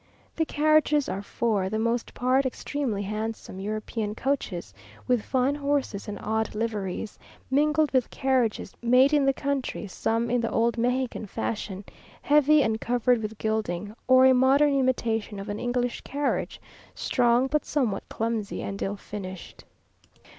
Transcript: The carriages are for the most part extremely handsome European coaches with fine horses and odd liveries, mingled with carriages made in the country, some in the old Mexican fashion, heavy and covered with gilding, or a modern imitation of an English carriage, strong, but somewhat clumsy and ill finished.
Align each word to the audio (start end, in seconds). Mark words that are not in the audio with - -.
The 0.35 0.45
carriages 0.45 1.07
are 1.07 1.21
for 1.21 1.69
the 1.69 1.77
most 1.77 2.15
part 2.15 2.43
extremely 2.43 3.03
handsome 3.03 3.59
European 3.59 4.15
coaches 4.15 4.73
with 5.05 5.21
fine 5.21 5.53
horses 5.53 6.07
and 6.07 6.17
odd 6.23 6.55
liveries, 6.55 7.19
mingled 7.51 7.91
with 7.91 8.09
carriages 8.09 8.73
made 8.81 9.13
in 9.13 9.25
the 9.25 9.31
country, 9.33 9.85
some 9.85 10.31
in 10.31 10.41
the 10.41 10.49
old 10.49 10.75
Mexican 10.75 11.27
fashion, 11.27 11.85
heavy 12.23 12.63
and 12.63 12.81
covered 12.81 13.21
with 13.21 13.37
gilding, 13.37 13.95
or 14.07 14.25
a 14.25 14.33
modern 14.33 14.73
imitation 14.73 15.39
of 15.39 15.49
an 15.49 15.59
English 15.59 16.01
carriage, 16.01 16.59
strong, 16.95 17.45
but 17.45 17.63
somewhat 17.63 18.09
clumsy 18.09 18.63
and 18.63 18.81
ill 18.81 18.97
finished. 18.97 19.65